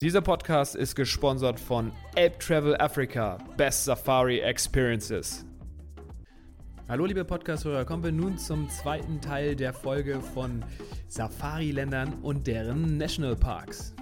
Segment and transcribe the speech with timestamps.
[0.00, 5.44] Dieser Podcast ist gesponsert von Ape Travel Africa, Best Safari Experiences.
[6.88, 10.64] Hallo liebe Podcast-Hörer, kommen wir nun zum zweiten Teil der Folge von
[11.08, 13.96] Safari-Ländern und deren Nationalparks.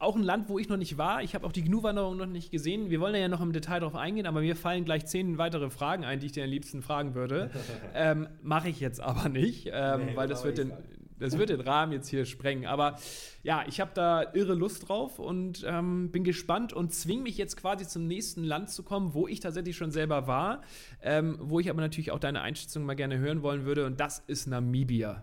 [0.00, 1.22] Auch ein Land, wo ich noch nicht war.
[1.22, 2.90] Ich habe auch die Gnu-Wanderung noch nicht gesehen.
[2.90, 6.04] Wir wollen ja noch im Detail darauf eingehen, aber mir fallen gleich zehn weitere Fragen
[6.04, 7.52] ein, die ich dir am liebsten fragen würde.
[7.94, 10.72] ähm, Mache ich jetzt aber nicht, ähm, Nee, weil das wird, den,
[11.18, 12.66] das wird den Rahmen jetzt hier sprengen.
[12.66, 12.98] Aber
[13.42, 17.56] ja, ich habe da irre Lust drauf und ähm, bin gespannt und zwinge mich jetzt
[17.56, 20.62] quasi zum nächsten Land zu kommen, wo ich tatsächlich schon selber war,
[21.02, 23.86] ähm, wo ich aber natürlich auch deine Einschätzung mal gerne hören wollen würde.
[23.86, 25.22] Und das ist Namibia.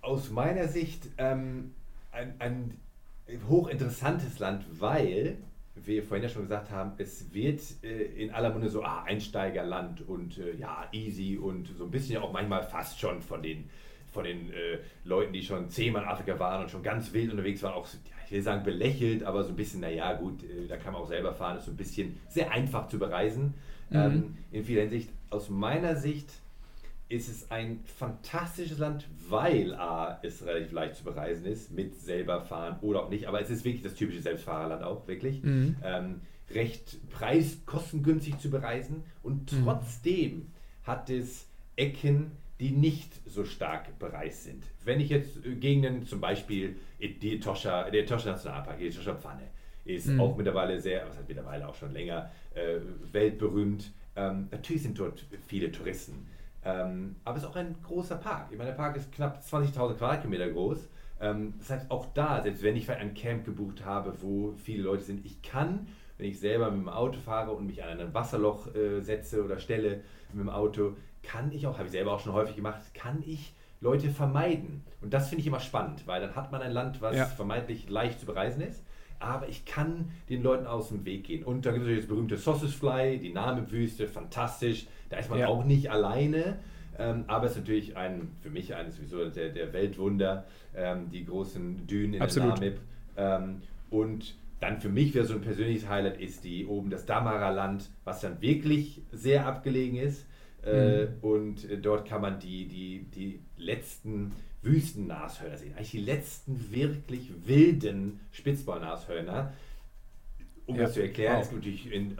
[0.00, 1.72] Aus meiner Sicht ähm,
[2.10, 2.78] ein, ein
[3.48, 5.38] hochinteressantes Land, weil
[5.74, 10.06] wir vorhin ja schon gesagt haben, es wird äh, in aller Munde so ah, Einsteigerland
[10.06, 13.70] und äh, ja, easy und so ein bisschen auch manchmal fast schon von den,
[14.12, 17.62] von den äh, Leuten, die schon zehnmal in Afrika waren und schon ganz wild unterwegs
[17.62, 17.88] waren, auch,
[18.26, 21.08] ich will sagen belächelt, aber so ein bisschen, naja, gut, äh, da kann man auch
[21.08, 23.54] selber fahren, ist so ein bisschen sehr einfach zu bereisen.
[23.94, 25.10] Ähm, in vieler Hinsicht.
[25.28, 26.30] Aus meiner Sicht
[27.08, 32.40] ist es ein fantastisches Land, weil A, es relativ leicht zu bereisen ist, mit selber
[32.40, 35.42] fahren oder auch nicht, aber es ist wirklich das typische Selbstfahrerland auch, wirklich.
[35.84, 36.22] Ähm,
[36.54, 40.50] recht preiskostengünstig zu bereisen und trotzdem
[40.84, 44.62] hat es Ecken, die nicht so stark bereist sind.
[44.84, 49.48] Wenn ich jetzt äh, Gegenden, zum Beispiel die Etosha, der Etosha Nationalpark, die Etosha Pfanne,
[49.84, 52.76] ist auch mittlerweile sehr, was heißt mittlerweile auch schon länger, äh,
[53.10, 53.90] weltberühmt.
[54.14, 56.24] Ähm, natürlich sind dort viele Touristen.
[56.64, 58.48] Ähm, aber es ist auch ein großer Park.
[58.52, 60.88] Ich meine, der Park ist knapp 20.000 Quadratkilometer groß.
[61.20, 65.02] Ähm, das heißt, auch da, selbst wenn ich ein Camp gebucht habe, wo viele Leute
[65.02, 65.88] sind, ich kann,
[66.22, 69.58] wenn ich selber mit dem Auto fahre und mich an ein Wasserloch äh, setze oder
[69.58, 70.02] stelle
[70.32, 70.92] mit dem Auto,
[71.24, 74.84] kann ich auch, habe ich selber auch schon häufig gemacht, kann ich Leute vermeiden.
[75.00, 77.24] Und das finde ich immer spannend, weil dann hat man ein Land, was Ja.
[77.26, 78.84] vermeintlich leicht zu bereisen ist,
[79.18, 81.42] aber ich kann den Leuten aus dem Weg gehen.
[81.42, 84.86] Und da gibt es natürlich das berühmte Sausage Fly, die Namibwüste, fantastisch.
[85.10, 85.48] Da ist man Ja.
[85.48, 86.58] auch nicht alleine,
[87.00, 90.44] ähm, aber es ist natürlich ein, für mich eines sowieso der, der Weltwunder,
[90.76, 92.50] ähm, die großen Dünen in Absolut.
[92.60, 92.80] der Namib.
[93.16, 97.90] Ähm, und dann für mich wäre so ein persönliches Highlight ist die oben das Damara-Land,
[98.04, 100.26] was dann wirklich sehr abgelegen ist.
[100.62, 105.74] Äh, Und äh, dort kann man die, die, die letzten Wüstennashörner sehen.
[105.74, 109.52] Eigentlich die letzten wirklich wilden Spitzball-Nashörner.
[110.66, 110.82] Um Ja.
[110.82, 111.42] das zu erklären, Wow.
[111.42, 112.16] es gibt natürlich in,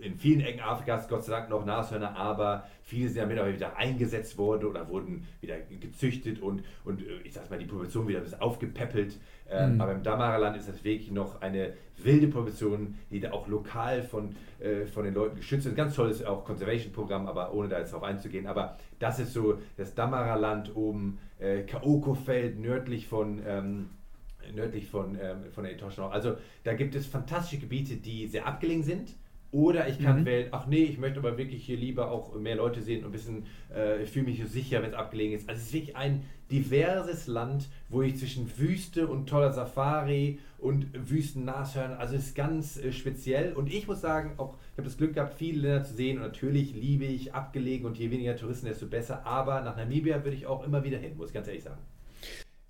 [0.00, 3.76] in vielen Ecken Afrikas Gott sei Dank noch Nashörner, aber viele sind ja mittlerweile wieder
[3.76, 8.18] eingesetzt worden oder wurden wieder gezüchtet und, und äh, ich sag mal, die Population wieder
[8.18, 9.18] ein bisschen aufgepäppelt.
[9.48, 14.02] Ähm, Aber im Damaraland ist das wirklich noch eine wilde Population, die da auch lokal
[14.02, 15.76] von, äh, von den Leuten geschützt ist.
[15.76, 18.46] Ganz tolles auch Conservation-Programm, aber ohne da jetzt drauf einzugehen.
[18.46, 23.42] Aber das ist so das Damaraland oben, äh, Kaoko-Feld nördlich von.
[23.46, 23.90] Ähm,
[24.54, 26.08] nördlich von, ähm, von der Etosha.
[26.08, 29.14] Also da gibt es fantastische Gebiete, die sehr abgelegen sind.
[29.52, 32.82] Oder ich kann wählen, ach nee, ich möchte aber wirklich hier lieber auch mehr Leute
[32.82, 35.48] sehen und ein bisschen, äh, ich fühle mich so sicher, wenn es abgelegen ist.
[35.48, 36.22] Also es ist wirklich ein
[36.52, 42.76] diverses Land, wo ich zwischen Wüste und toller Safari und Wüsten-Nashörnern, also es ist ganz
[42.76, 43.52] äh, speziell.
[43.52, 46.22] Und ich muss sagen, auch ich habe das Glück gehabt, viele Länder zu sehen und
[46.22, 49.26] natürlich liebe ich abgelegen und je weniger Touristen, desto besser.
[49.26, 51.80] Aber nach Namibia würde ich auch immer wieder hin, muss ich ganz ehrlich sagen.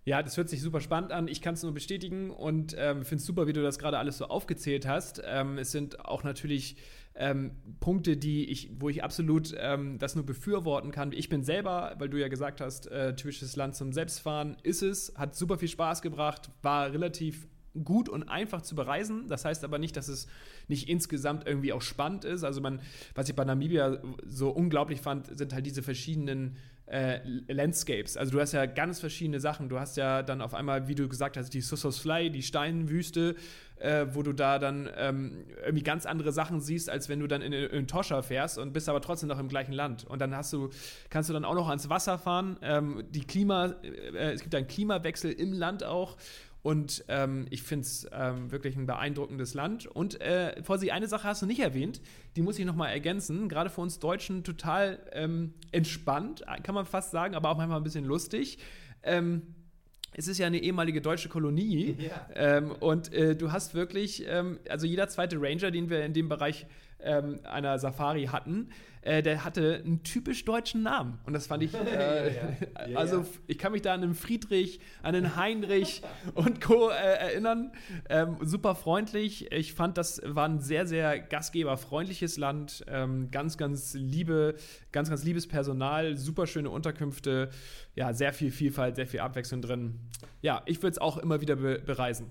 [0.05, 1.29] Ja, das hört sich super spannend an.
[1.29, 4.17] Ich kann es nur bestätigen und ähm, finde es super, wie du das gerade alles
[4.19, 5.23] so aufgezählt hast.
[5.25, 6.76] Ähm, es sind auch natürlich
[7.14, 11.12] ähm, Punkte, die ich, wo ich absolut ähm, das nur befürworten kann.
[11.12, 15.12] Ich bin selber, weil du ja gesagt hast, äh, typisches Land zum Selbstfahren ist es,
[15.17, 17.46] hat super viel Spaß gebracht, war relativ
[17.85, 19.29] gut und einfach zu bereisen.
[19.29, 20.26] Das heißt aber nicht, dass es
[20.67, 22.43] nicht insgesamt irgendwie auch spannend ist.
[22.43, 22.81] Also man,
[23.14, 26.56] was ich bei Namibia so unglaublich fand, sind halt diese verschiedenen
[26.91, 28.17] äh, Landscapes.
[28.17, 29.69] Also du hast ja ganz verschiedene Sachen.
[29.69, 33.37] Du hast ja dann auf einmal, wie du gesagt hast, die Sussos Fly, die Steinwüste,
[33.77, 37.43] äh, wo du da dann ähm, irgendwie ganz andere Sachen siehst, als wenn du dann
[37.43, 40.05] in, in Toscha fährst und bist aber trotzdem noch im gleichen Land.
[40.05, 40.71] Und dann hast du,
[41.11, 42.57] kannst du dann auch noch ans Wasser fahren.
[42.61, 46.17] Ähm, die Klima, äh, es gibt einen Klimawechsel im Land auch.
[46.62, 49.87] Und ähm, ich finde es ähm, wirklich ein beeindruckendes Land.
[49.87, 52.03] Und äh, Vorsi, eine Sache hast du nicht erwähnt,
[52.37, 53.49] die muss ich nochmal ergänzen.
[53.49, 57.85] Gerade für uns Deutschen total ähm, entspannt, kann man fast sagen, aber auch manchmal ein
[57.85, 58.59] bisschen lustig.
[59.03, 59.55] Ähm,
[60.12, 62.29] es ist ja eine ehemalige deutsche Kolonie ja.
[62.35, 66.29] ähm, und äh, du hast wirklich, ähm, also jeder zweite Ranger, den wir in dem
[66.29, 66.67] Bereich
[67.05, 68.70] ähm, einer Safari hatten,
[69.02, 71.19] äh, der hatte einen typisch deutschen Namen.
[71.25, 72.99] Und das fand ich, äh, ja, ja.
[72.99, 76.02] also ich kann mich da an einen Friedrich, an einen Heinrich
[76.35, 76.91] und Co.
[76.91, 77.73] Äh, erinnern.
[78.08, 79.50] Ähm, super freundlich.
[79.52, 82.85] Ich fand, das war ein sehr, sehr gastgeberfreundliches Land.
[82.88, 84.56] Ähm, ganz, ganz liebe,
[84.93, 87.50] ganz, ganz liebes Personal, super schöne Unterkünfte.
[87.94, 89.99] Ja, sehr viel Vielfalt, sehr viel Abwechslung drin.
[90.43, 92.31] Ja, ich würde es auch immer wieder be bereisen.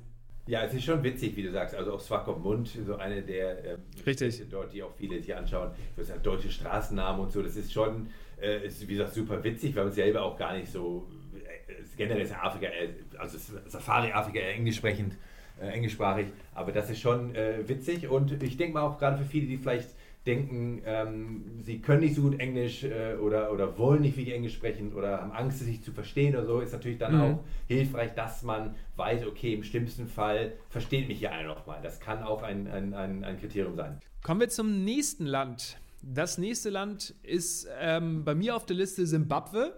[0.49, 1.75] Ja, es ist schon witzig, wie du sagst.
[1.75, 4.41] Also auch Swakopmund, so eine der äh, Richtig.
[4.49, 5.69] dort, die auch viele sich anschauen.
[5.95, 7.43] Du hast ja deutsche Straßennamen und so.
[7.43, 8.07] Das ist schon,
[8.41, 12.23] äh, ist, wie gesagt, super witzig, weil man selber auch gar nicht so, äh, generell
[12.23, 13.37] ist Afrika, äh, also
[13.67, 15.13] Safari-Afrika englisch sprechend,
[15.61, 16.29] äh, englischsprachig.
[16.55, 19.57] Aber das ist schon äh, witzig und ich denke mal auch gerade für viele, die
[19.57, 19.89] vielleicht
[20.25, 24.53] denken, ähm, sie können nicht so gut Englisch äh, oder, oder wollen nicht wirklich Englisch
[24.53, 27.21] sprechen oder haben Angst, sich zu verstehen oder so, ist natürlich dann mhm.
[27.21, 31.79] auch hilfreich, dass man weiß, okay, im schlimmsten Fall versteht mich hier einer nochmal.
[31.81, 33.99] Das kann auch ein, ein, ein, ein, Kriterium sein.
[34.21, 35.77] Kommen wir zum nächsten Land.
[36.01, 39.73] Das nächste Land ist ähm, bei mir auf der Liste Simbabwe.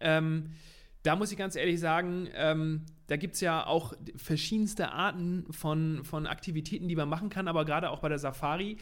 [0.00, 0.50] Ähm,
[1.02, 6.04] da muss ich ganz ehrlich sagen, ähm, da gibt es ja auch verschiedenste Arten von,
[6.04, 8.78] von Aktivitäten, die man machen kann, aber gerade auch bei der Safari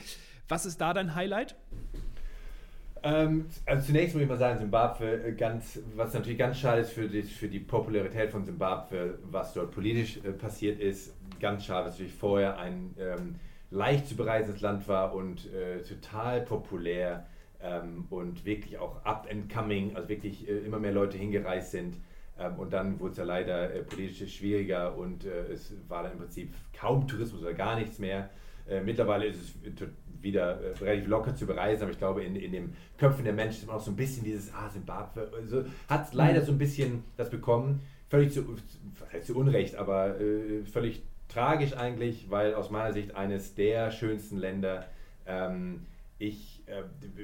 [0.49, 1.57] was ist da dein Highlight?
[3.03, 6.93] Ähm, also zunächst muss ich mal sagen, Simbabwe, äh, ganz, was natürlich ganz schade ist
[6.93, 11.15] für die, für die Popularität von Simbabwe, was dort politisch äh, passiert ist.
[11.39, 13.35] Ganz schade, dass natürlich vorher ein ähm,
[13.71, 17.27] leicht zu bereisendes Land war und äh, total populär
[17.61, 21.97] ähm, und wirklich auch up and coming, also wirklich äh, immer mehr Leute hingereist sind.
[22.39, 26.13] Ähm, und dann wurde es ja leider äh, politisch schwieriger und äh, es war dann
[26.13, 28.31] im Prinzip kaum Tourismus oder gar nichts mehr.
[28.83, 29.55] mittlerweile ist es
[30.25, 33.59] wieder äh, relativ locker zu bereisen, aber ich glaube, in, in den Köpfen der Menschen
[33.59, 36.47] ist immer noch so ein bisschen dieses, ah, Zimbabwe, also, hat leider mhm.
[36.47, 38.57] so ein bisschen das bekommen, völlig zu,
[39.23, 44.87] zu Unrecht, aber äh, völlig tragisch eigentlich, weil aus meiner Sicht eines der schönsten Länder,
[45.27, 45.87] ähm,
[46.19, 46.83] ich äh,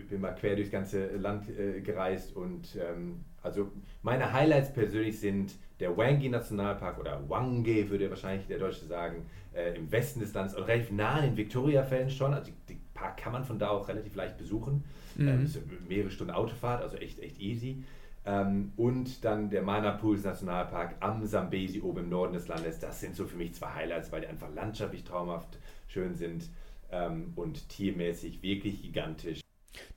[0.09, 3.71] bin mal quer durchs ganze Land äh, gereist und ähm, also
[4.03, 9.77] meine Highlights persönlich sind der Wangi Nationalpark oder Wange würde wahrscheinlich der Deutsche sagen, äh,
[9.77, 12.35] im Westen des Landes, relativ nah an den Victoria-Fällen schon.
[12.35, 12.53] Also
[13.01, 14.85] Park kann man von da auch relativ leicht besuchen.
[15.17, 15.29] Mhm.
[15.29, 15.51] Ähm,
[15.89, 17.83] mehrere Stunden Autofahrt, also echt, echt easy.
[18.27, 22.79] Ähm, und dann der Manapools Nationalpark am Sambesi oben im Norden des Landes.
[22.79, 25.59] Das sind so für mich zwei Highlights, weil die einfach landschaftlich traumhaft
[25.89, 26.49] schön sind
[26.93, 29.41] ähm, und tiermäßig wirklich gigantisch.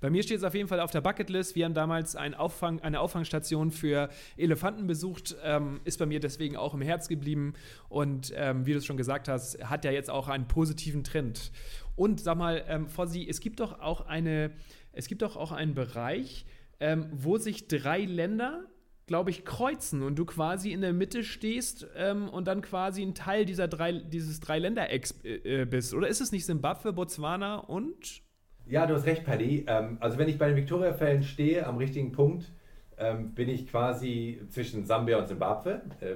[0.03, 1.55] Bei mir steht es auf jeden Fall auf der Bucketlist.
[1.55, 6.57] Wir haben damals ein Auffang, eine Auffangstation für Elefanten besucht, ähm, ist bei mir deswegen
[6.57, 7.53] auch im Herz geblieben
[7.87, 11.53] und ähm, wie du es schon gesagt hast, hat ja jetzt auch einen positiven Trend.
[11.95, 14.51] Und sag mal, ähm, Fossi, es gibt doch auch eine,
[14.91, 16.45] es gibt doch auch einen Bereich,
[16.81, 18.65] ähm, wo sich drei Länder
[19.05, 23.15] glaube ich, kreuzen und du quasi in der Mitte stehst ähm, und dann quasi ein
[23.15, 25.93] Teil dieser drei, dieses Dreiländerecks äh, bist.
[25.93, 28.22] Oder ist es nicht Simbabwe, Botswana und?
[28.65, 29.65] Ja, du hast recht, Paddy.
[29.67, 32.51] Ähm, also wenn ich bei den Victoria-Fällen stehe, am richtigen Punkt,
[32.97, 35.81] ähm, bin ich quasi zwischen Sambia und Simbabwe.
[35.99, 36.15] Äh,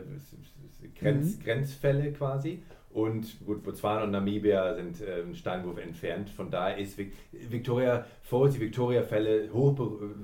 [1.00, 1.44] Grenz, mhm.
[1.44, 2.62] Grenzfälle quasi.
[2.89, 6.30] Und gut, Botswana und Namibia sind äh, ein Steinwurf entfernt.
[6.30, 9.50] Von daher ist Victoria Falls, die Victoria-Fälle,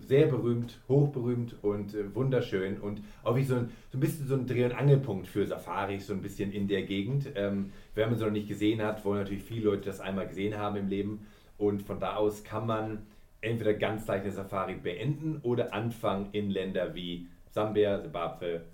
[0.08, 2.80] sehr berühmt, hochberühmt und äh, wunderschön.
[2.80, 6.08] Und auch wie so ein, so ein bisschen so ein Dreh- und Angelpunkt für Safaris,
[6.08, 7.27] so ein bisschen in der Gegend.
[7.36, 10.58] Ähm, wenn man sie noch nicht gesehen hat, wollen natürlich viele Leute das einmal gesehen
[10.58, 11.27] haben im Leben.
[11.63, 13.08] Und von da aus kann man
[13.39, 18.65] entweder ganz leicht eine Safari beenden oder anfangen in Länder wie Sambia, Zimbabwe,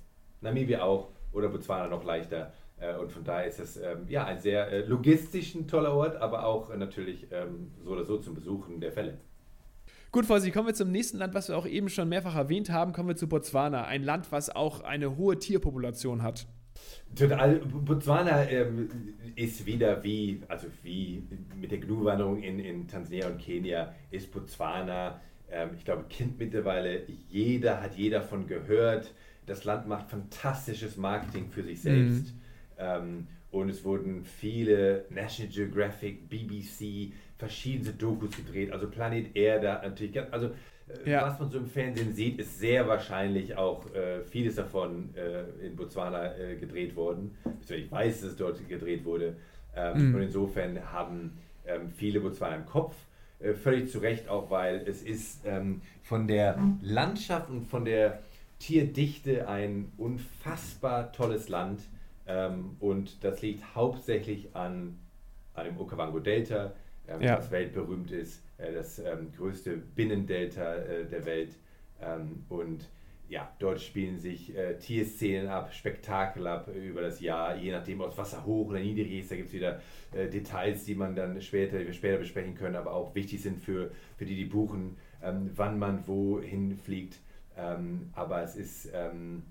[0.41, 2.51] Namibia auch oder Botswana noch leichter.
[2.79, 6.15] Äh, und von daher ist es ähm, ja ein sehr äh, logistisch ein toller Ort,
[6.15, 9.19] aber auch äh, natürlich ähm, so oder so zum Besuchen der Fälle.
[10.11, 12.91] Gut, Fausi, kommen wir zum nächsten Land, was wir auch eben schon mehrfach erwähnt haben.
[12.93, 16.47] Kommen wir zu Botswana, ein Land, was auch eine hohe Tierpopulation hat.
[17.15, 17.55] Total.
[17.55, 18.89] Botswana ähm,
[19.35, 21.23] ist wieder wie, also wie
[21.55, 25.19] mit der Gnu-Wanderung in, in Tansania und Kenia, ist Botswana,
[25.51, 29.13] ähm, ich glaube, Kind mittlerweile, jeder hat jeder davon gehört.
[29.45, 32.33] Das Land macht fantastisches Marketing für sich selbst.
[32.33, 32.41] Mhm.
[32.77, 40.21] Ähm, und es wurden viele National Geographic, BBC, verschiedene Dokus gedreht, also Planet Erde natürlich,
[40.31, 40.51] also
[41.05, 41.25] ja.
[41.25, 45.75] was man so im Fernsehen sieht, ist sehr wahrscheinlich auch äh, vieles davon äh, in
[45.75, 47.35] Botswana äh, gedreht worden.
[47.67, 49.35] Ich weiß, dass es dort gedreht wurde.
[49.75, 50.15] Ähm, mhm.
[50.15, 52.95] Und insofern haben ähm, viele Botswana im Kopf.
[53.39, 58.19] Äh, völlig zu Recht auch, weil es ist ähm, von der Landschaft und von der
[58.59, 61.81] Tierdichte ein unfassbar tolles Land.
[62.27, 64.97] Ähm, und das liegt hauptsächlich an,
[65.53, 66.73] an dem Okavango-Delta,
[67.09, 67.35] ähm, ja.
[67.35, 71.55] das weltberühmt ist, äh, das ähm, größte Binnendelta äh, der Welt.
[72.01, 72.87] Ähm, und
[73.29, 78.07] ja, dort spielen sich äh, Tierszenen ab, Spektakel ab über das Jahr, je nachdem, ob
[78.07, 79.31] das Wasser hoch oder niedrig ist.
[79.31, 79.81] Da gibt es wieder
[80.13, 84.25] äh, Details, die man dann später, später besprechen können, aber auch wichtig sind für, für
[84.25, 87.19] die, die buchen, ähm, wann man wohin fliegt.
[87.55, 89.43] Ähm, aber es ist ähm,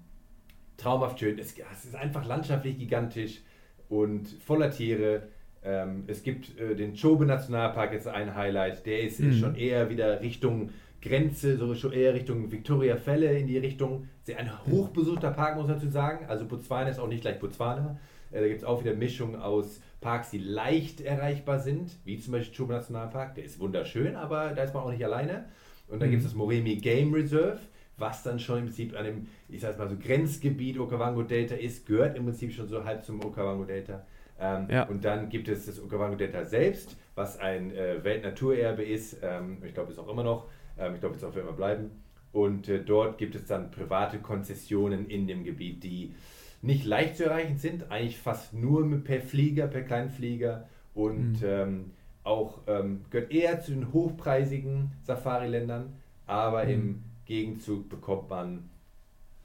[0.76, 1.38] traumhaft schön.
[1.38, 3.42] Es, es, ist einfach landschaftlich gigantisch
[3.88, 5.28] und voller Tiere.
[5.68, 8.86] Ähm, es gibt äh, den Chobe Nationalpark, jetzt ein Highlight.
[8.86, 9.34] Der ist mhm.
[9.34, 10.70] schon eher wieder Richtung
[11.02, 14.08] Grenze, so schon eher Richtung Victoria Fälle in die Richtung.
[14.22, 16.24] Sehr ein hochbesuchter Park, muss man dazu sagen.
[16.26, 17.98] Also Botswana ist auch nicht gleich Botswana.
[18.30, 22.32] Äh, da gibt es auch wieder Mischung aus Parks, die leicht erreichbar sind, wie zum
[22.32, 23.34] Beispiel Chuba Nationalpark.
[23.34, 25.44] Der ist wunderschön, aber da ist man auch nicht alleine.
[25.88, 26.12] Und dann mhm.
[26.12, 27.58] gibt es das Moremi Game Reserve,
[27.98, 31.84] was dann schon im Prinzip an dem, ich sag mal so, Grenzgebiet Okavango Delta ist,
[31.84, 34.06] gehört im Prinzip schon so halb zum Okavango Delta.
[34.40, 34.84] Ähm, ja.
[34.84, 39.18] Und dann gibt es das Okavango Delta selbst, was ein äh, Weltnaturerbe ist.
[39.22, 40.46] Ähm, ich glaube, ist auch immer noch.
[40.78, 41.90] Ähm, ich glaube, es wird auch für immer bleiben.
[42.32, 46.14] Und äh, dort gibt es dann private Konzessionen in dem Gebiet, die
[46.62, 51.46] nicht leicht zu erreichen sind, eigentlich fast nur per Flieger, per Kleinflieger und mhm.
[51.46, 51.90] ähm,
[52.24, 55.94] auch ähm, gehört eher zu den hochpreisigen Safari-Ländern,
[56.26, 56.70] aber mhm.
[56.70, 58.68] im Gegenzug bekommt man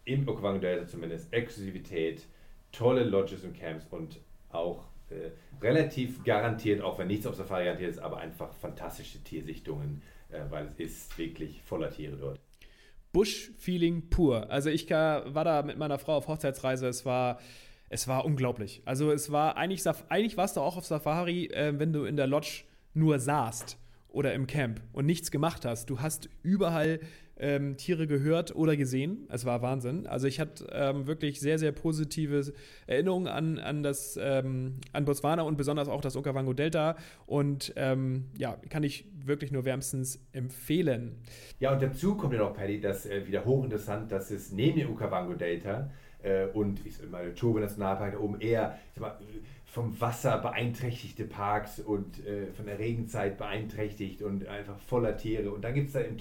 [0.05, 2.25] im Okavango Delta zumindest Exklusivität,
[2.71, 4.19] tolle Lodges und Camps und
[4.53, 5.31] auch äh,
[5.61, 10.01] relativ garantiert, auch wenn nichts auf Safari garantiert ist, aber einfach fantastische Tiersichtungen
[10.33, 12.39] äh, weil es ist wirklich voller Tiere dort.
[13.11, 14.49] Bush-Feeling pur.
[14.49, 16.87] Also ich war da mit meiner Frau auf Hochzeitsreise.
[16.87, 17.39] Es war,
[17.89, 18.81] es war unglaublich.
[18.85, 22.27] Also es war eigentlich, eigentlich warst du auch auf Safari, äh, wenn du in der
[22.27, 22.63] Lodge
[22.95, 23.77] nur saßt
[24.09, 25.89] oder im Camp und nichts gemacht hast.
[25.89, 26.99] Du hast überall
[27.37, 29.27] ähm, Tiere gehört oder gesehen.
[29.29, 30.07] Es war Wahnsinn.
[30.07, 32.53] Also ich hatte ähm, wirklich sehr, sehr positive
[32.87, 36.95] Erinnerungen an, an, das, ähm, an Botswana und besonders auch das Okavango Delta.
[37.25, 41.17] Und ähm, ja, kann ich wirklich nur wärmstens empfehlen.
[41.59, 44.91] Ja, und dazu kommt ja noch, Paddy, das äh, wieder hochinteressant, dass es neben dem
[44.91, 45.89] Okavango Delta
[46.21, 49.17] äh, und ich sag mal, Chobe Nationalpark da oben eher mal,
[49.65, 55.51] vom Wasser beeinträchtigte Parks und äh, von der Regenzeit beeinträchtigt und einfach voller Tiere.
[55.51, 56.15] Und dann gibt es da im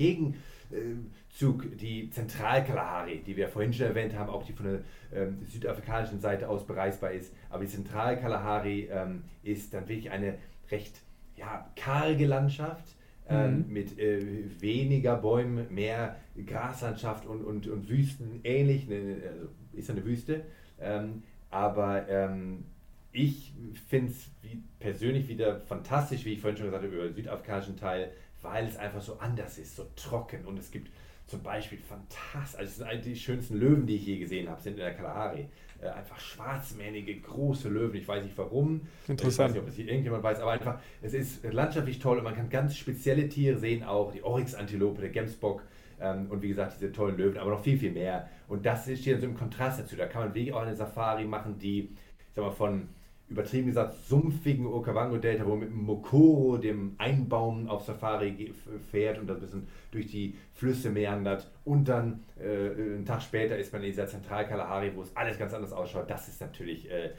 [0.72, 4.80] Gegenzug die Zentralkalahari, die wir vorhin schon erwähnt haben, auch die von der
[5.14, 7.32] ähm, südafrikanischen Seite aus bereisbar ist.
[7.50, 10.38] Aber die Zentralkalahari ähm, ist dann wirklich eine
[10.70, 11.00] recht
[11.36, 12.96] ja, karge Landschaft.
[13.28, 13.72] Ähm, mhm.
[13.72, 14.20] mit äh,
[14.60, 18.88] weniger Bäumen, mehr Graslandschaft und, und, und Wüsten ähnlich.
[18.88, 20.42] Ne, also ist eine Wüste.
[20.80, 22.64] Ähm, aber ähm,
[23.12, 23.52] ich
[23.88, 24.30] finde es
[24.78, 28.76] persönlich wieder fantastisch, wie ich vorhin schon gesagt habe, über den südafrikanischen Teil, weil es
[28.76, 30.44] einfach so anders ist, so trocken.
[30.46, 30.90] Und es gibt
[31.26, 34.60] zum Beispiel fantastisch, also es sind eigentlich die schönsten Löwen, die ich je gesehen habe,
[34.60, 35.46] sind in der Kalahari.
[35.80, 37.96] Äh, einfach schwarzmähnige, große Löwen.
[37.96, 38.82] Ich weiß nicht warum.
[39.08, 39.32] Interessant.
[39.32, 42.24] Ich weiß nicht, ob es hier irgendjemand weiß, aber einfach, es ist landschaftlich toll und
[42.24, 45.62] man kann ganz spezielle Tiere sehen, auch die Oryx-Antilope, der Gemsbock
[46.00, 48.28] ähm, und wie gesagt, diese tollen Löwen, aber noch viel, viel mehr.
[48.48, 49.96] Und das steht so im Kontrast dazu.
[49.96, 52.88] Da kann man wirklich auch eine Safari machen, die, ich sag mal, von
[53.32, 58.52] übertrieben gesagt, sumpfigen Okavango-Delta, wo man mit dem Mokoro, dem Einbaum auf Safari
[58.90, 61.50] fährt und das ein bisschen durch die Flüsse meandert.
[61.64, 65.54] Und dann äh, einen Tag später ist man in dieser Zentralkalahari, wo es alles ganz
[65.54, 66.08] anders ausschaut.
[66.08, 67.10] Das ist natürlich äh,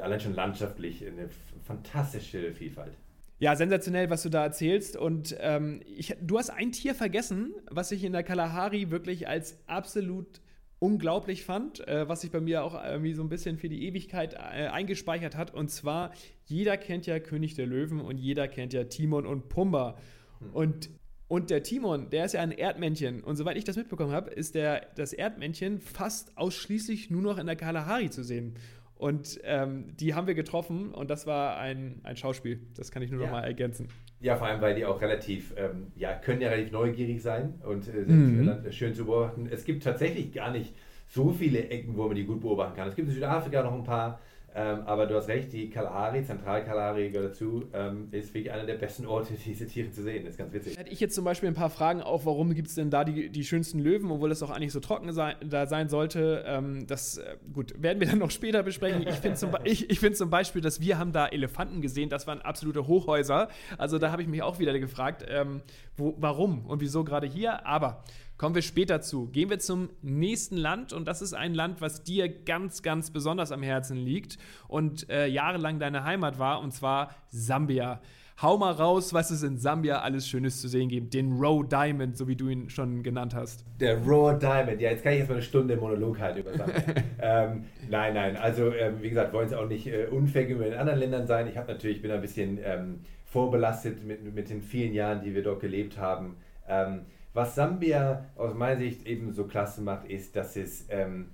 [0.00, 1.28] allein schon landschaftlich eine
[1.64, 2.92] fantastische Vielfalt.
[3.38, 4.96] Ja, sensationell, was du da erzählst.
[4.96, 9.58] Und ähm, ich, du hast ein Tier vergessen, was ich in der Kalahari wirklich als
[9.66, 10.41] absolut
[10.82, 14.34] unglaublich fand, äh, was sich bei mir auch irgendwie so ein bisschen für die Ewigkeit
[14.34, 15.54] äh, eingespeichert hat.
[15.54, 16.10] Und zwar,
[16.46, 19.96] jeder kennt ja König der Löwen und jeder kennt ja Timon und Pumba.
[20.40, 20.50] Hm.
[20.52, 20.90] Und,
[21.28, 23.22] und der Timon, der ist ja ein Erdmännchen.
[23.22, 27.46] Und soweit ich das mitbekommen habe, ist der, das Erdmännchen fast ausschließlich nur noch in
[27.46, 28.56] der Kalahari zu sehen.
[28.96, 32.60] Und ähm, die haben wir getroffen und das war ein, ein Schauspiel.
[32.74, 33.26] Das kann ich nur ja.
[33.26, 33.86] noch mal ergänzen.
[34.22, 37.88] Ja, vor allem, weil die auch relativ, ähm, ja, können ja relativ neugierig sein und
[37.88, 38.72] äh, sind mhm.
[38.72, 39.48] schön zu beobachten.
[39.50, 40.74] Es gibt tatsächlich gar nicht
[41.08, 42.88] so viele Ecken, wo man die gut beobachten kann.
[42.88, 44.20] Es gibt in Südafrika noch ein paar,
[44.54, 48.74] Ähm, aber du hast recht, die Kalahari, Zentralkalahari gehört dazu, ähm, ist wirklich einer der
[48.74, 50.24] besten Orte, diese Tiere zu sehen.
[50.24, 50.76] Das ist ganz witzig.
[50.76, 53.30] Hätte ich jetzt zum Beispiel ein paar Fragen auch, warum gibt es denn da die,
[53.30, 56.44] die schönsten Löwen, obwohl es auch eigentlich so trocken sein, da sein sollte.
[56.46, 59.06] Ähm, das, äh, gut, werden wir dann noch später besprechen.
[59.06, 62.26] Ich finde zum, ich, ich find zum Beispiel, dass wir haben da Elefanten gesehen, das
[62.26, 63.48] waren absolute Hochhäuser.
[63.78, 65.62] Also da habe ich mich auch wieder gefragt, ähm,
[65.96, 67.66] wo, warum und wieso gerade hier.
[67.66, 68.04] Aber
[68.42, 69.28] Kommen wir später zu.
[69.28, 73.52] Gehen wir zum nächsten Land und das ist ein Land, was dir ganz, ganz besonders
[73.52, 78.00] am Herzen liegt und äh, jahrelang deine Heimat war und zwar Sambia.
[78.42, 81.14] Hau mal raus, was es in Sambia alles Schönes zu sehen gibt.
[81.14, 83.64] Den Row Diamond, so wie du ihn schon genannt hast.
[83.78, 84.80] Der Raw Diamond.
[84.80, 86.82] Ja, jetzt kann ich jetzt mal eine Stunde Monolog halten über Sambia.
[87.22, 88.36] ähm, nein, nein.
[88.36, 91.46] Also, ähm, wie gesagt, wollen es auch nicht äh, unfair gegenüber den anderen Ländern sein.
[91.46, 95.44] Ich habe natürlich, bin ein bisschen ähm, vorbelastet mit, mit den vielen Jahren, die wir
[95.44, 96.38] dort gelebt haben.
[96.68, 97.02] Ähm,
[97.34, 101.30] was Sambia aus meiner Sicht eben so klasse macht, ist, dass es ähm,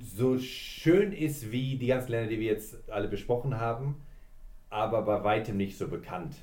[0.00, 3.96] so schön ist wie die ganzen Länder, die wir jetzt alle besprochen haben,
[4.68, 6.34] aber bei weitem nicht so bekannt.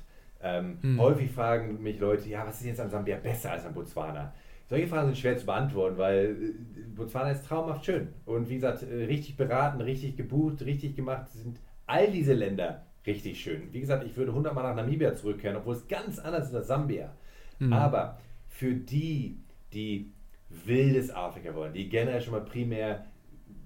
[0.42, 1.00] Ähm, hm.
[1.00, 4.32] Häufig fragen mich Leute, ja, was ist jetzt an Sambia besser als an Botswana?
[4.66, 8.08] Solche Fragen sind schwer zu beantworten, weil äh, Botswana ist traumhaft schön.
[8.24, 13.40] Und wie gesagt, äh, richtig beraten, richtig gebucht, richtig gemacht sind all diese Länder richtig
[13.40, 13.72] schön.
[13.72, 17.12] Wie gesagt, ich würde hundertmal nach Namibia zurückkehren, obwohl es ganz anders ist als Sambia.
[17.58, 17.72] Mhm.
[17.72, 18.18] Aber
[18.54, 19.36] für die,
[19.72, 20.12] die
[20.48, 23.04] wildes Afrika wollen, die generell schon mal primär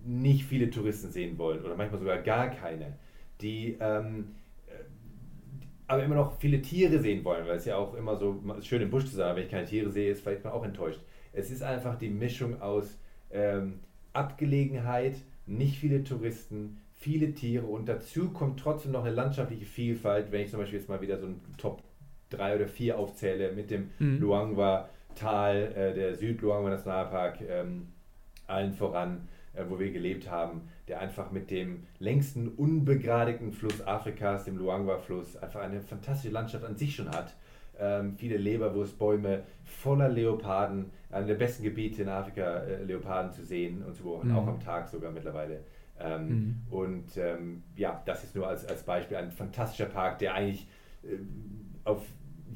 [0.03, 2.97] nicht viele Touristen sehen wollen oder manchmal sogar gar keine,
[3.43, 4.35] die ähm,
[4.67, 4.85] äh,
[5.89, 8.89] aber immer noch viele Tiere sehen wollen, weil es ja auch immer so schön im
[8.89, 11.01] Busch zu sein, wenn ich keine Tiere sehe, ist vielleicht mal auch enttäuscht.
[11.35, 12.99] Es ist einfach die Mischung aus
[13.31, 13.81] ähm,
[14.15, 20.41] Abgelegenheit, nicht viele Touristen, viele Tiere und dazu kommt trotzdem noch eine landschaftliche Vielfalt, wenn
[20.41, 21.83] ich zum Beispiel jetzt mal wieder so ein Top
[22.31, 24.19] drei oder vier aufzähle, mit dem mhm.
[24.21, 27.89] Luangwa-Tal, äh, der Süd-Luangwa-Nationalpark, ähm,
[28.47, 34.45] allen voran, äh, wo wir gelebt haben, der einfach mit dem längsten unbegradigten Fluss Afrikas,
[34.45, 37.35] dem Luangwa-Fluss, einfach eine fantastische Landschaft an sich schon hat.
[37.81, 43.85] Ähm, viele Leberwurstbäume voller Leoparden, einer der besten Gebiete in Afrika, äh, Leoparden zu sehen
[43.85, 44.37] und zu beobachten, mhm.
[44.37, 45.61] auch am Tag sogar mittlerweile.
[46.01, 46.57] Ähm, mhm.
[46.71, 50.67] Und ähm, ja, das ist nur als, als Beispiel ein fantastischer Park, der eigentlich
[51.05, 51.19] äh,
[51.89, 52.03] auf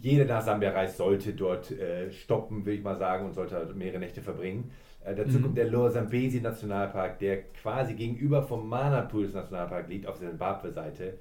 [0.00, 3.74] jeder nach Sambia reist, sollte dort äh, stoppen, will ich mal sagen, und sollte halt
[3.76, 4.70] mehrere Nächte verbringen.
[5.04, 5.42] Äh, dazu mhm.
[5.42, 11.18] kommt der Lower Zambesi Nationalpark, der quasi gegenüber vom Manapools Nationalpark liegt, auf der Zimbabwe-Seite,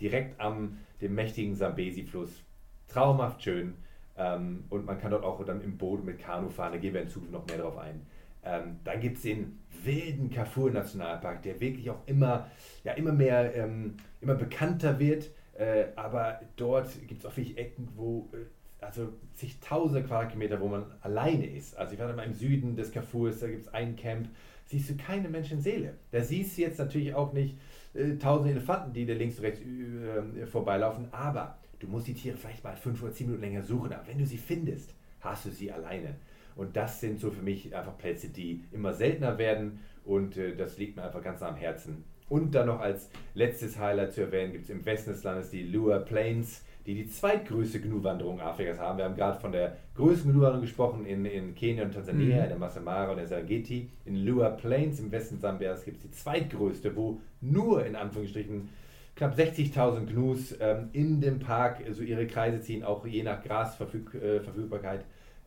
[0.00, 2.42] direkt am dem mächtigen Zambesi-Fluss.
[2.88, 3.74] Traumhaft schön.
[4.16, 7.02] Ähm, und man kann dort auch dann im Boot mit Kanu fahren, da gehen wir
[7.02, 8.06] in Zukunft noch mehr drauf ein.
[8.44, 12.48] Ähm, dann gibt es den wilden Kafur Nationalpark, der wirklich auch immer,
[12.84, 17.88] ja, immer mehr, ähm, immer bekannter wird äh, aber dort gibt es auch wirklich Ecken,
[17.96, 21.76] wo äh, also zigtausende Quadratkilometer, wo man alleine ist.
[21.76, 24.28] Also ich war mal im Süden des Carrefours, da gibt es ein Camp,
[24.66, 25.94] siehst du keine Menschenseele.
[26.10, 27.56] Da siehst du jetzt natürlich auch nicht
[27.94, 32.36] äh, tausende Elefanten, die da links und rechts äh, vorbeilaufen, aber du musst die Tiere
[32.36, 33.92] vielleicht mal fünf oder zehn Minuten länger suchen.
[33.92, 36.16] Aber wenn du sie findest, hast du sie alleine.
[36.56, 40.78] Und das sind so für mich einfach Plätze, die immer seltener werden und äh, das
[40.78, 42.04] liegt mir einfach ganz am Herzen.
[42.28, 45.62] Und dann noch als letztes Highlight zu erwähnen gibt es im Westen des Landes die
[45.62, 48.98] Lua Plains, die die zweitgrößte Gnu-Wanderung Afrikas haben.
[48.98, 52.42] Wir haben gerade von der größten Gnu-Wanderung gesprochen in, in Kenia und Tansania, mhm.
[52.42, 53.90] in der Masamara und der Serengeti.
[54.04, 58.68] In Lua Plains im Westen Sambias gibt es die zweitgrößte, wo nur in Anführungsstrichen
[59.16, 63.42] knapp 60.000 Gnus ähm, in dem Park so also ihre Kreise ziehen, auch je nach
[63.42, 65.00] Grasverfügbarkeit.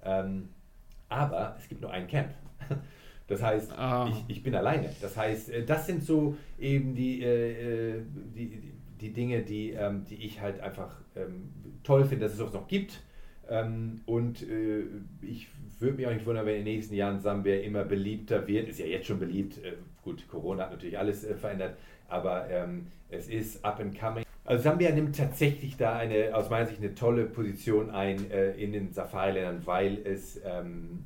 [0.04, 0.50] Äh, ähm,
[1.10, 2.30] aber es gibt nur ein Camp.
[3.28, 4.10] Das heißt, ah.
[4.10, 4.90] ich, ich bin alleine.
[5.02, 8.02] Das heißt, äh, das sind so eben die, äh, äh,
[8.36, 11.50] die, die Dinge, die, ähm, die ich halt einfach ähm,
[11.84, 13.02] toll finde, dass es sowas noch gibt.
[13.50, 14.84] Ähm, und äh,
[15.22, 18.70] ich würde mich auch nicht wundern, wenn in den nächsten Jahren Sambia immer beliebter wird.
[18.70, 19.58] Ist ja jetzt schon beliebt.
[19.64, 24.24] Äh, gut, Corona hat natürlich alles äh, verändert, aber ähm, es ist up and coming.
[24.46, 28.94] Also Sambia nimmt tatsächlich da eine, aus meiner Sicht eine tolle Position ein in den
[28.94, 31.04] Safari-Ländern, weil es ähm,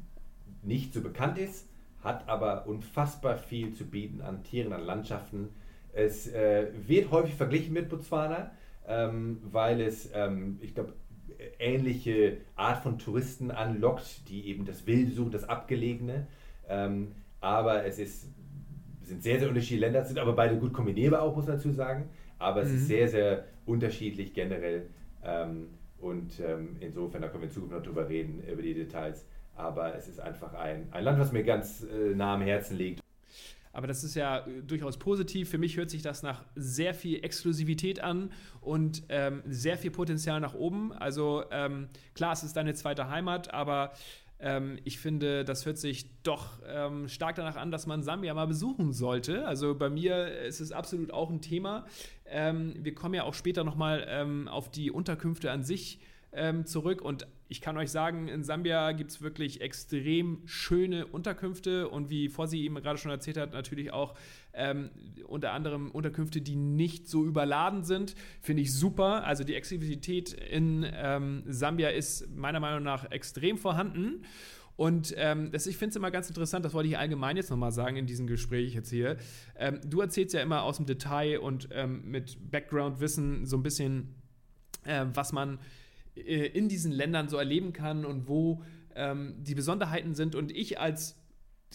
[0.62, 1.70] nicht so bekannt ist
[2.02, 5.50] hat aber unfassbar viel zu bieten an Tieren, an Landschaften.
[5.94, 8.52] Es äh, wird häufig verglichen mit Botswana,
[8.88, 10.94] ähm, weil es, ähm, ich glaube,
[11.60, 16.28] ähnliche Art von Touristen anlockt, die eben das Wilde suchen, das Abgelegene.
[16.68, 18.28] Ähm, aber es ist,
[19.02, 22.10] sind sehr, sehr unterschiedliche Länder, sind aber beide gut kombinierbar auch, muss man dazu sagen.
[22.40, 22.76] Aber es mhm.
[22.76, 24.88] ist sehr, sehr unterschiedlich generell.
[25.24, 29.26] Ähm, und ähm, insofern, da können wir in Zukunft noch drüber reden, über die Details
[29.56, 33.02] aber es ist einfach ein, ein Land, was mir ganz äh, nah am Herzen liegt.
[33.74, 35.50] Aber das ist ja äh, durchaus positiv.
[35.50, 40.40] Für mich hört sich das nach sehr viel Exklusivität an und ähm, sehr viel Potenzial
[40.40, 40.92] nach oben.
[40.94, 43.92] Also ähm, klar, es ist deine zweite Heimat, aber
[44.44, 48.48] Ähm, ich finde, das hört sich doch ähm, stark danach an, dass man Sambia mal
[48.48, 49.46] besuchen sollte.
[49.46, 51.86] Also bei mir ist es absolut auch ein Thema.
[52.26, 56.00] Ähm, wir kommen ja auch später nochmal ähm, auf die Unterkünfte an sich
[56.34, 61.90] ähm, zurück und ich kann euch sagen, in Sambia gibt es wirklich extrem schöne Unterkünfte
[61.90, 64.16] und wie Fossi eben gerade schon erzählt hat, natürlich auch
[64.54, 64.90] ähm,
[65.28, 68.16] unter anderem Unterkünfte, die nicht so überladen sind.
[68.40, 69.26] Finde ich super.
[69.26, 74.24] Also die Exklusivität in ähm, Sambia ist meiner Meinung nach extrem vorhanden.
[74.78, 77.74] Und ähm, das, ich finde es immer ganz interessant, das wollte ich allgemein jetzt nochmal
[77.74, 79.18] sagen in diesem Gespräch jetzt hier.
[79.58, 84.16] Ähm, du erzählst ja immer aus dem Detail und ähm, mit Background-Wissen so ein bisschen,
[84.86, 85.60] äh, was man
[86.15, 88.63] äh, in diesen Ländern so erleben kann und wo
[88.95, 90.36] ähm, die Besonderheiten sind.
[90.36, 91.17] Und ich als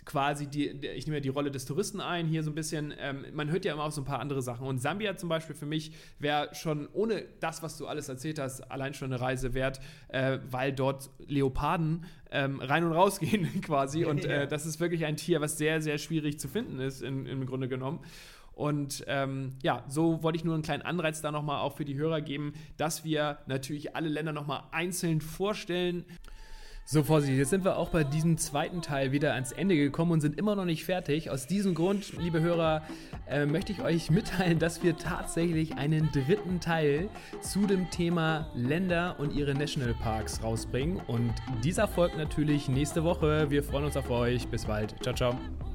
[0.04, 3.24] quasi die, ich nehme ja die Rolle des Touristen ein, hier so ein bisschen, ähm,
[3.32, 4.66] man hört ja immer auch so ein paar andere Sachen.
[4.66, 8.70] Und Sambia zum Beispiel für mich wäre schon ohne das, was du alles erzählt hast,
[8.70, 14.04] allein schon eine Reise wert, äh, weil dort Leoparden ähm, rein und raus gehen quasi.
[14.04, 17.26] Und äh, das ist wirklich ein Tier, was sehr, sehr schwierig zu finden ist, in,
[17.26, 18.00] im Grunde genommen.
[18.56, 21.94] Und ähm, ja, so wollte ich nur einen kleinen Anreiz da nochmal auch für die
[21.94, 26.06] Hörer geben, dass wir natürlich alle Länder nochmal einzeln vorstellen.
[26.86, 30.20] So, Vorsicht, jetzt sind wir auch bei diesem zweiten Teil wieder ans Ende gekommen und
[30.22, 31.28] sind immer noch nicht fertig.
[31.30, 32.82] Aus diesem Grund, liebe Hörer,
[33.28, 37.10] äh, möchte ich euch mitteilen, dass wir tatsächlich einen dritten Teil
[37.42, 40.98] zu dem Thema Länder und ihre Nationalparks rausbringen.
[41.08, 43.50] Und dieser folgt natürlich nächste Woche.
[43.50, 44.46] Wir freuen uns auf euch.
[44.48, 44.94] Bis bald.
[45.02, 45.65] Ciao, ciao.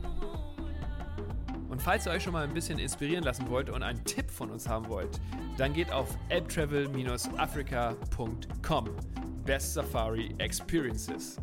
[1.81, 4.51] Und falls ihr euch schon mal ein bisschen inspirieren lassen wollt und einen Tipp von
[4.51, 5.19] uns haben wollt,
[5.57, 8.89] dann geht auf elbtravel-africa.com.
[9.45, 11.37] Best Safari Experiences.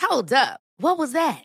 [0.00, 0.60] Hold up.
[0.78, 1.44] What was that?